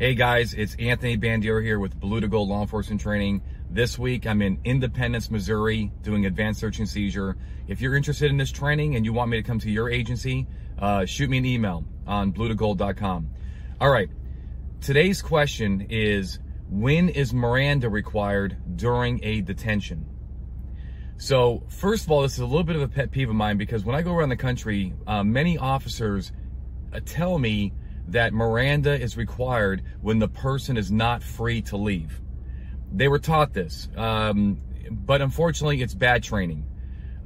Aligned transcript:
Hey 0.00 0.14
guys, 0.14 0.54
it's 0.54 0.76
Anthony 0.78 1.18
Bandiero 1.18 1.60
here 1.60 1.80
with 1.80 1.98
Blue 1.98 2.20
to 2.20 2.28
Gold 2.28 2.50
Law 2.50 2.60
Enforcement 2.60 3.00
Training. 3.00 3.42
This 3.68 3.98
week 3.98 4.28
I'm 4.28 4.42
in 4.42 4.60
Independence, 4.62 5.28
Missouri 5.28 5.90
doing 6.02 6.24
advanced 6.24 6.60
search 6.60 6.78
and 6.78 6.88
seizure. 6.88 7.36
If 7.66 7.80
you're 7.80 7.96
interested 7.96 8.30
in 8.30 8.36
this 8.36 8.52
training 8.52 8.94
and 8.94 9.04
you 9.04 9.12
want 9.12 9.28
me 9.28 9.38
to 9.38 9.42
come 9.42 9.58
to 9.58 9.68
your 9.68 9.90
agency, 9.90 10.46
uh, 10.78 11.04
shoot 11.04 11.28
me 11.28 11.38
an 11.38 11.44
email 11.44 11.84
on 12.06 12.32
bluetogold.com. 12.32 13.28
All 13.80 13.90
right, 13.90 14.08
today's 14.80 15.20
question 15.20 15.88
is 15.90 16.38
when 16.70 17.08
is 17.08 17.34
Miranda 17.34 17.88
required 17.88 18.56
during 18.76 19.18
a 19.24 19.40
detention? 19.40 20.06
So, 21.16 21.64
first 21.66 22.04
of 22.04 22.12
all, 22.12 22.22
this 22.22 22.34
is 22.34 22.38
a 22.38 22.46
little 22.46 22.62
bit 22.62 22.76
of 22.76 22.82
a 22.82 22.88
pet 22.88 23.10
peeve 23.10 23.30
of 23.30 23.34
mine 23.34 23.58
because 23.58 23.84
when 23.84 23.96
I 23.96 24.02
go 24.02 24.14
around 24.14 24.28
the 24.28 24.36
country, 24.36 24.94
uh, 25.08 25.24
many 25.24 25.58
officers 25.58 26.30
uh, 26.92 27.00
tell 27.04 27.36
me 27.36 27.72
that 28.08 28.32
Miranda 28.32 28.98
is 28.98 29.16
required 29.16 29.82
when 30.00 30.18
the 30.18 30.28
person 30.28 30.76
is 30.76 30.90
not 30.90 31.22
free 31.22 31.62
to 31.62 31.76
leave. 31.76 32.20
They 32.92 33.08
were 33.08 33.18
taught 33.18 33.52
this, 33.52 33.88
um, 33.96 34.60
but 34.90 35.20
unfortunately, 35.20 35.82
it's 35.82 35.94
bad 35.94 36.22
training. 36.22 36.64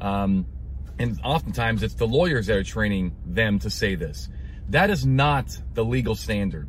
Um, 0.00 0.46
and 0.98 1.20
oftentimes, 1.24 1.82
it's 1.82 1.94
the 1.94 2.06
lawyers 2.06 2.46
that 2.46 2.56
are 2.56 2.64
training 2.64 3.14
them 3.24 3.58
to 3.60 3.70
say 3.70 3.94
this. 3.94 4.28
That 4.68 4.90
is 4.90 5.06
not 5.06 5.56
the 5.74 5.84
legal 5.84 6.14
standard. 6.14 6.68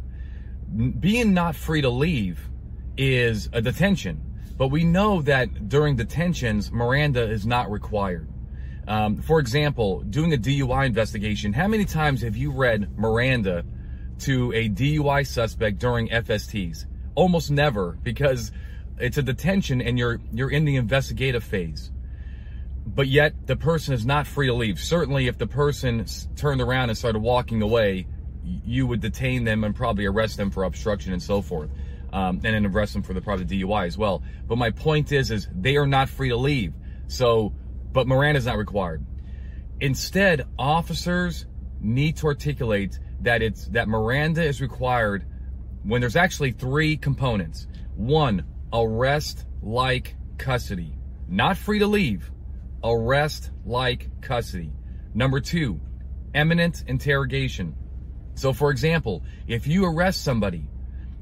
Being 1.00 1.34
not 1.34 1.55
free 1.55 1.81
to 1.81 1.89
leave 1.89 2.39
is 2.98 3.50
a 3.53 3.61
detention, 3.61 4.22
but 4.58 4.67
we 4.67 4.83
know 4.83 5.22
that 5.23 5.70
during 5.70 5.95
detentions, 5.95 6.72
Miranda 6.72 7.23
is 7.23 7.45
not 7.45 7.72
required. 7.72 8.27
Um, 8.88 9.22
for 9.22 9.39
example, 9.39 10.02
doing 10.02 10.33
a 10.33 10.38
DUI 10.38 10.86
investigation, 10.86 11.53
how 11.53 11.67
many 11.67 11.86
times 11.86 12.22
have 12.22 12.36
you 12.36 12.52
read 12.52 12.98
Miranda 12.98 13.64
to 14.19 14.52
a 14.53 14.69
DUI 14.69 15.25
suspect 15.25 15.80
during 15.80 16.09
FSTs? 16.09 16.86
Almost 17.16 17.52
never, 17.52 17.97
because 18.03 18.52
it's 18.97 19.17
a 19.17 19.23
detention 19.23 19.81
and 19.81 19.97
you're 19.97 20.20
you're 20.31 20.52
in 20.52 20.66
the 20.66 20.75
investigative 20.75 21.44
phase. 21.44 21.92
But 22.86 23.08
yet 23.08 23.33
the 23.47 23.55
person 23.55 23.94
is 23.94 24.05
not 24.05 24.28
free 24.28 24.47
to 24.47 24.53
leave. 24.53 24.80
Certainly, 24.80 25.28
if 25.28 25.38
the 25.38 25.47
person 25.47 26.05
turned 26.36 26.61
around 26.61 26.89
and 26.89 26.97
started 26.97 27.20
walking 27.20 27.61
away, 27.61 28.08
you 28.44 28.86
would 28.88 29.00
detain 29.00 29.45
them 29.45 29.64
and 29.64 29.75
probably 29.75 30.05
arrest 30.05 30.38
them 30.38 30.52
for 30.52 30.64
obstruction 30.64 31.14
and 31.14 31.22
so 31.22 31.42
forth, 31.42 31.70
um, 32.11 32.42
and 32.44 32.55
then 32.55 32.66
arrest 32.66 32.94
them 32.94 33.03
for 33.03 33.14
the 33.14 33.22
probably 33.22 33.45
DUI 33.45 33.88
as 33.88 33.98
well. 33.98 34.22
But 34.48 34.58
my 34.58 34.72
point 34.72 35.11
is, 35.11 35.31
is 35.31 35.48
they 35.55 35.77
are 35.77 35.88
not 35.88 36.09
free 36.09 36.30
to 36.30 36.38
leave. 36.38 36.73
So, 37.08 37.53
but 37.92 38.08
Miranda 38.08 38.38
is 38.38 38.45
not 38.45 38.58
required. 38.58 39.05
Instead, 39.80 40.45
officers 40.58 41.45
need 41.80 42.17
to 42.17 42.27
articulate 42.27 43.00
that 43.24 43.42
it's 43.42 43.66
that 43.70 43.88
Miranda 43.88 44.44
is 44.44 44.62
required 44.62 45.26
when 45.84 46.02
there's 46.02 46.16
actually 46.16 46.52
three 46.52 46.98
components. 46.98 47.68
One, 47.96 48.46
arrest 48.72 49.46
like 49.62 50.16
custody. 50.38 50.96
Not 51.28 51.58
free 51.58 51.80
to 51.80 51.88
leave. 51.88 52.32
Arrest 52.84 53.52
like 53.66 54.10
custody. 54.22 54.72
Number 55.14 55.40
two, 55.40 55.80
imminent 56.34 56.84
interrogation. 56.88 57.76
So 58.36 58.54
for 58.54 58.72
example, 58.72 59.24
if 59.48 59.68
you 59.68 59.86
arrest 59.86 60.24
somebody 60.24 60.68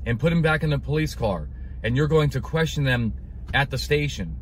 and 0.06 0.20
put 0.20 0.30
them 0.30 0.42
back 0.42 0.64
in 0.64 0.70
the 0.70 0.80
police 0.80 1.14
car 1.14 1.50
and 1.84 1.96
you're 1.96 2.08
going 2.08 2.30
to 2.32 2.42
question 2.42 2.84
them 2.84 3.14
at 3.54 3.70
the 3.70 3.78
station, 3.78 4.38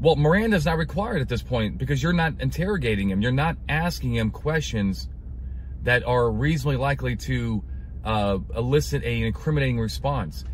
well, 0.00 0.16
Miranda 0.16 0.56
is 0.56 0.64
not 0.64 0.78
required 0.78 1.20
at 1.20 1.28
this 1.28 1.42
point 1.42 1.78
because 1.78 2.02
you're 2.02 2.12
not 2.14 2.40
interrogating 2.40 3.10
him. 3.10 3.20
You're 3.20 3.32
not 3.32 3.56
asking 3.68 4.14
him 4.14 4.30
questions 4.30 5.08
that 5.82 6.04
are 6.04 6.30
reasonably 6.30 6.76
likely 6.76 7.16
to 7.16 7.62
uh, 8.04 8.38
elicit 8.56 9.04
an 9.04 9.24
incriminating 9.24 9.78
response. 9.78 10.44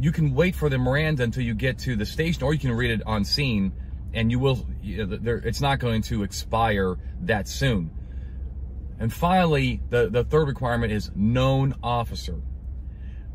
You 0.00 0.12
can 0.12 0.34
wait 0.34 0.54
for 0.54 0.68
the 0.68 0.78
Miranda 0.78 1.22
until 1.22 1.42
you 1.42 1.54
get 1.54 1.78
to 1.80 1.96
the 1.96 2.06
station, 2.06 2.42
or 2.42 2.52
you 2.52 2.60
can 2.60 2.72
read 2.72 2.90
it 2.90 3.02
on 3.06 3.24
scene, 3.24 3.72
and 4.14 4.30
you 4.30 4.38
will. 4.38 4.66
You 4.82 5.06
know, 5.06 5.40
it's 5.44 5.60
not 5.60 5.78
going 5.78 6.02
to 6.02 6.22
expire 6.22 6.96
that 7.22 7.46
soon. 7.46 7.90
And 8.98 9.12
finally, 9.12 9.80
the, 9.90 10.08
the 10.08 10.24
third 10.24 10.46
requirement 10.46 10.92
is 10.92 11.10
known 11.14 11.74
officer. 11.82 12.40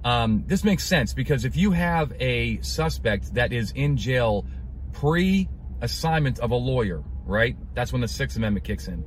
Um, 0.04 0.46
this 0.48 0.64
makes 0.64 0.86
sense 0.86 1.14
because 1.14 1.44
if 1.44 1.58
you 1.58 1.72
have 1.72 2.14
a 2.20 2.62
suspect 2.62 3.34
that 3.34 3.52
is 3.52 3.72
in 3.72 3.98
jail 3.98 4.46
pre 4.94 5.50
assignment 5.82 6.40
of 6.40 6.52
a 6.52 6.56
lawyer, 6.56 7.04
right? 7.26 7.58
That's 7.74 7.92
when 7.92 8.02
the 8.02 8.08
Sixth 8.08 8.38
Amendment 8.38 8.66
kicks 8.66 8.88
in 8.88 9.04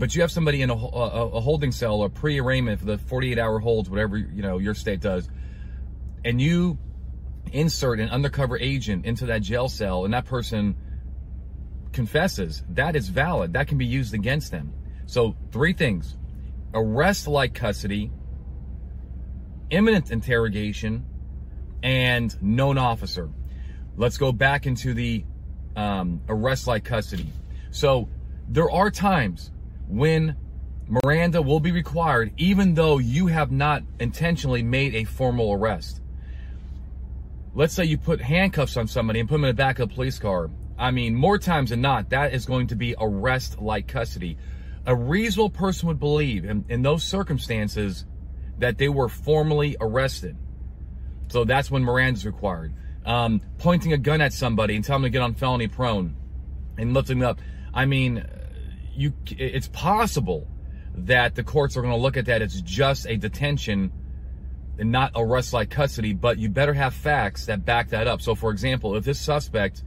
but 0.00 0.14
you 0.14 0.22
have 0.22 0.30
somebody 0.30 0.62
in 0.62 0.70
a, 0.70 0.74
a, 0.74 1.28
a 1.28 1.40
holding 1.42 1.70
cell 1.70 2.00
or 2.00 2.08
pre-arraignment 2.08 2.80
for 2.80 2.86
the 2.86 2.96
48 2.96 3.38
hour 3.38 3.58
holds, 3.58 3.90
whatever, 3.90 4.16
you 4.16 4.40
know, 4.40 4.56
your 4.56 4.72
state 4.72 5.00
does, 5.00 5.28
and 6.24 6.40
you 6.40 6.78
insert 7.52 8.00
an 8.00 8.08
undercover 8.08 8.56
agent 8.56 9.04
into 9.04 9.26
that 9.26 9.42
jail 9.42 9.68
cell 9.68 10.06
and 10.06 10.14
that 10.14 10.24
person 10.24 10.74
confesses, 11.92 12.64
that 12.70 12.96
is 12.96 13.10
valid. 13.10 13.52
That 13.52 13.68
can 13.68 13.76
be 13.76 13.84
used 13.84 14.14
against 14.14 14.50
them. 14.50 14.72
So 15.04 15.36
three 15.52 15.74
things, 15.74 16.16
arrest 16.72 17.28
like 17.28 17.52
custody, 17.52 18.10
imminent 19.68 20.10
interrogation, 20.10 21.04
and 21.82 22.42
known 22.42 22.78
officer. 22.78 23.28
Let's 23.98 24.16
go 24.16 24.32
back 24.32 24.66
into 24.66 24.94
the 24.94 25.26
um, 25.76 26.22
arrest 26.26 26.66
like 26.66 26.84
custody. 26.84 27.30
So 27.70 28.08
there 28.48 28.70
are 28.70 28.90
times 28.90 29.50
when 29.90 30.36
Miranda 30.88 31.42
will 31.42 31.60
be 31.60 31.72
required 31.72 32.32
even 32.36 32.74
though 32.74 32.98
you 32.98 33.26
have 33.26 33.50
not 33.50 33.82
intentionally 33.98 34.62
made 34.62 34.94
a 34.94 35.04
formal 35.04 35.52
arrest. 35.52 36.00
Let's 37.54 37.74
say 37.74 37.84
you 37.84 37.98
put 37.98 38.20
handcuffs 38.20 38.76
on 38.76 38.86
somebody 38.86 39.20
and 39.20 39.28
put 39.28 39.36
them 39.36 39.44
in 39.44 39.48
the 39.48 39.54
back 39.54 39.78
of 39.78 39.90
a 39.90 39.94
police 39.94 40.18
car. 40.18 40.50
I 40.78 40.92
mean, 40.92 41.14
more 41.14 41.38
times 41.38 41.70
than 41.70 41.80
not, 41.80 42.10
that 42.10 42.32
is 42.32 42.46
going 42.46 42.68
to 42.68 42.76
be 42.76 42.94
arrest 42.98 43.60
like 43.60 43.86
custody. 43.86 44.38
A 44.86 44.94
reasonable 44.94 45.50
person 45.50 45.88
would 45.88 46.00
believe 46.00 46.44
in, 46.44 46.64
in 46.68 46.82
those 46.82 47.04
circumstances 47.04 48.04
that 48.58 48.78
they 48.78 48.88
were 48.88 49.08
formally 49.08 49.76
arrested. 49.80 50.36
So 51.28 51.44
that's 51.44 51.70
when 51.70 51.84
Miranda 51.84 52.18
is 52.18 52.26
required. 52.26 52.72
Um, 53.04 53.40
pointing 53.58 53.92
a 53.92 53.98
gun 53.98 54.20
at 54.20 54.32
somebody 54.32 54.76
and 54.76 54.84
telling 54.84 55.02
them 55.02 55.12
to 55.12 55.18
get 55.18 55.22
on 55.22 55.34
felony 55.34 55.68
prone 55.68 56.16
and 56.78 56.94
lifting 56.94 57.18
them 57.18 57.28
up. 57.28 57.40
I 57.72 57.84
mean, 57.84 58.24
you 59.00 59.14
it's 59.30 59.68
possible 59.68 60.46
that 60.94 61.34
the 61.34 61.42
courts 61.42 61.76
are 61.76 61.80
going 61.80 61.94
to 61.94 62.00
look 62.00 62.18
at 62.18 62.26
that 62.26 62.42
as 62.42 62.60
just 62.60 63.06
a 63.06 63.16
detention 63.16 63.90
and 64.78 64.92
not 64.92 65.12
arrest 65.16 65.52
like 65.52 65.70
custody, 65.70 66.12
but 66.12 66.38
you 66.38 66.48
better 66.48 66.74
have 66.74 66.92
facts 66.92 67.46
that 67.46 67.64
back 67.64 67.88
that 67.90 68.06
up. 68.06 68.20
So, 68.20 68.34
for 68.34 68.50
example, 68.50 68.96
if 68.96 69.04
this 69.04 69.18
suspect 69.18 69.84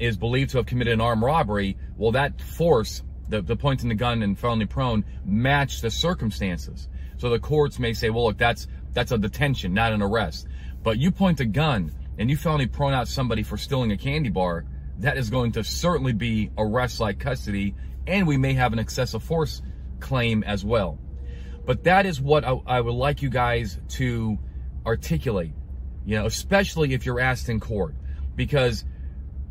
is 0.00 0.16
believed 0.16 0.50
to 0.50 0.56
have 0.58 0.66
committed 0.66 0.94
an 0.94 1.00
armed 1.00 1.22
robbery, 1.22 1.76
well, 1.96 2.10
that 2.12 2.40
force, 2.40 3.02
the, 3.28 3.40
the 3.40 3.54
pointing 3.54 3.88
the 3.88 3.94
gun 3.94 4.22
and 4.22 4.36
felony 4.36 4.66
prone, 4.66 5.04
match 5.24 5.80
the 5.80 5.90
circumstances. 5.90 6.88
So 7.18 7.30
the 7.30 7.38
courts 7.38 7.78
may 7.78 7.92
say, 7.92 8.10
well, 8.10 8.24
look, 8.24 8.38
that's 8.38 8.66
that's 8.92 9.12
a 9.12 9.18
detention, 9.18 9.74
not 9.74 9.92
an 9.92 10.02
arrest. 10.02 10.48
But 10.82 10.98
you 10.98 11.12
point 11.12 11.40
a 11.40 11.44
gun 11.44 11.92
and 12.18 12.28
you 12.28 12.36
felony 12.36 12.66
prone 12.66 12.92
out 12.92 13.06
somebody 13.06 13.44
for 13.44 13.56
stealing 13.56 13.92
a 13.92 13.96
candy 13.96 14.30
bar, 14.30 14.64
that 14.98 15.16
is 15.16 15.30
going 15.30 15.52
to 15.52 15.64
certainly 15.64 16.12
be 16.12 16.50
arrest 16.56 17.00
like 17.00 17.18
custody 17.18 17.74
and 18.06 18.26
we 18.26 18.36
may 18.36 18.54
have 18.54 18.72
an 18.72 18.78
excessive 18.78 19.22
force 19.22 19.62
claim 20.00 20.42
as 20.44 20.64
well. 20.64 20.98
But 21.64 21.84
that 21.84 22.06
is 22.06 22.20
what 22.20 22.44
I, 22.44 22.60
I 22.66 22.80
would 22.80 22.94
like 22.94 23.22
you 23.22 23.30
guys 23.30 23.78
to 23.90 24.38
articulate, 24.84 25.52
you 26.04 26.16
know, 26.16 26.26
especially 26.26 26.92
if 26.92 27.06
you're 27.06 27.20
asked 27.20 27.48
in 27.48 27.60
court, 27.60 27.94
because 28.36 28.84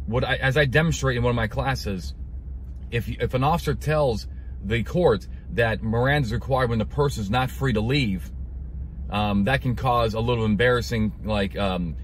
what 0.05 0.23
I, 0.23 0.35
as 0.35 0.57
I 0.57 0.65
demonstrate 0.65 1.17
in 1.17 1.23
one 1.23 1.31
of 1.31 1.35
my 1.35 1.47
classes, 1.47 2.13
if 2.91 3.09
if 3.09 3.33
an 3.33 3.43
officer 3.43 3.73
tells 3.73 4.27
the 4.63 4.83
court 4.83 5.27
that 5.53 5.81
Miranda 5.81 6.27
is 6.27 6.33
required 6.33 6.69
when 6.69 6.79
the 6.79 6.85
person 6.85 7.23
is 7.23 7.29
not 7.29 7.49
free 7.49 7.73
to 7.73 7.81
leave, 7.81 8.31
um, 9.09 9.45
that 9.45 9.61
can 9.61 9.75
cause 9.75 10.13
a 10.13 10.19
little 10.19 10.45
embarrassing 10.45 11.11
like 11.23 11.57
um, 11.57 11.95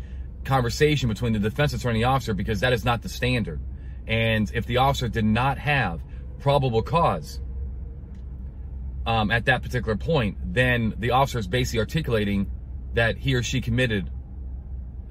conversation 0.43 1.09
between 1.09 1.33
the 1.33 1.39
defense 1.39 1.73
attorney 1.73 1.99
and 1.99 2.03
the 2.03 2.07
officer 2.07 2.33
because 2.33 2.61
that 2.61 2.73
is 2.73 2.83
not 2.83 3.01
the 3.01 3.09
standard. 3.09 3.61
And 4.07 4.51
if 4.53 4.65
the 4.65 4.77
officer 4.77 5.07
did 5.07 5.25
not 5.25 5.59
have 5.59 6.01
probable 6.39 6.81
cause 6.81 7.39
um, 9.05 9.31
at 9.31 9.45
that 9.45 9.63
particular 9.63 9.95
point, 9.95 10.37
then 10.53 10.93
the 10.97 11.11
officer 11.11 11.39
is 11.39 11.47
basically 11.47 11.79
articulating 11.79 12.49
that 12.93 13.17
he 13.17 13.35
or 13.35 13.43
she 13.43 13.61
committed 13.61 14.09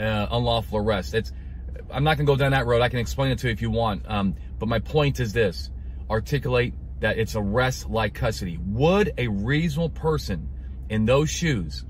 uh, 0.01 0.27
unlawful 0.31 0.79
arrest. 0.79 1.15
It's 1.15 1.33
I'm 1.91 2.05
not 2.05 2.17
gonna 2.17 2.27
go 2.27 2.37
down 2.37 2.53
that 2.53 2.67
road. 2.67 2.83
I 2.83 2.89
can 2.89 2.99
explain 2.99 3.33
it 3.33 3.39
to 3.41 3.49
you 3.49 3.53
if 3.53 3.63
you 3.63 3.71
want. 3.71 4.09
Um, 4.09 4.37
but 4.59 4.69
my 4.69 4.79
point 4.79 5.21
is 5.21 5.33
this: 5.33 5.71
articulate 6.09 6.75
that 7.01 7.19
it's 7.19 7.35
arrest 7.35 7.89
like 7.89 8.15
custody. 8.15 8.59
Would 8.59 9.15
a 9.19 9.29
reasonable 9.29 9.91
person 9.91 10.49
in 10.89 11.05
those 11.05 11.31
shoes 11.31 11.85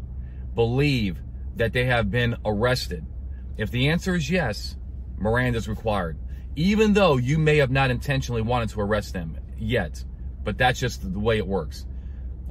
believe 0.55 1.21
that 1.57 1.73
they 1.73 1.85
have 1.85 2.11
been 2.11 2.37
arrested? 2.45 3.05
If 3.57 3.71
the 3.71 3.89
answer 3.89 4.15
is 4.15 4.31
yes, 4.31 4.77
Miranda 5.19 5.59
is 5.59 5.69
required 5.69 6.17
even 6.59 6.93
though 6.93 7.17
you 7.17 7.39
may 7.39 7.59
have 7.59 7.71
not 7.71 7.89
intentionally 7.89 8.43
wanted 8.43 8.69
to 8.71 8.81
arrest 8.81 9.13
them 9.13 9.39
yet. 9.57 10.05
But 10.43 10.59
that's 10.59 10.81
just 10.81 11.13
the 11.13 11.19
way 11.19 11.39
it 11.39 11.47
works. 11.47 11.87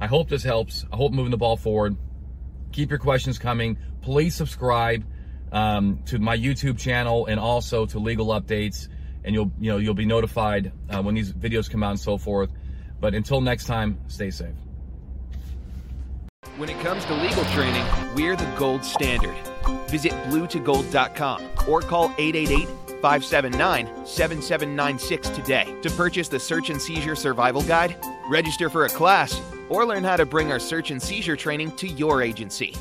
I 0.00 0.06
hope 0.06 0.30
this 0.30 0.42
helps. 0.42 0.86
I 0.90 0.96
hope 0.96 1.12
moving 1.12 1.30
the 1.30 1.36
ball 1.36 1.58
forward. 1.58 1.94
Keep 2.72 2.88
your 2.88 2.98
questions 2.98 3.38
coming. 3.38 3.76
Please 4.00 4.34
subscribe 4.34 5.04
um, 5.52 6.00
to 6.06 6.18
my 6.18 6.38
YouTube 6.38 6.78
channel 6.78 7.26
and 7.26 7.38
also 7.38 7.84
to 7.84 7.98
Legal 7.98 8.28
Updates, 8.28 8.88
and 9.24 9.34
you'll 9.34 9.52
you 9.60 9.70
know 9.72 9.76
you'll 9.76 9.94
be 9.94 10.06
notified 10.06 10.72
uh, 10.88 11.02
when 11.02 11.14
these 11.14 11.30
videos 11.32 11.70
come 11.70 11.82
out 11.82 11.90
and 11.90 12.00
so 12.00 12.16
forth. 12.16 12.50
But 13.00 13.14
until 13.14 13.42
next 13.42 13.66
time, 13.66 13.98
stay 14.06 14.30
safe. 14.30 14.54
When 16.56 16.70
it 16.70 16.80
comes 16.80 17.04
to 17.06 17.14
legal 17.14 17.44
training, 17.46 17.84
we're 18.14 18.36
the 18.36 18.50
gold 18.56 18.84
standard. 18.84 19.36
Visit 19.88 20.12
bluetogold.com 20.30 21.42
or 21.68 21.82
call 21.82 22.14
888 22.16 22.87
579 23.00 24.06
7796 24.06 25.28
today 25.30 25.74
to 25.82 25.90
purchase 25.90 26.28
the 26.28 26.38
Search 26.38 26.70
and 26.70 26.80
Seizure 26.80 27.16
Survival 27.16 27.62
Guide, 27.62 27.96
register 28.30 28.68
for 28.68 28.84
a 28.84 28.88
class, 28.88 29.40
or 29.68 29.84
learn 29.86 30.04
how 30.04 30.16
to 30.16 30.26
bring 30.26 30.50
our 30.50 30.58
search 30.58 30.90
and 30.90 31.02
seizure 31.02 31.36
training 31.36 31.72
to 31.76 31.88
your 31.88 32.22
agency. 32.22 32.74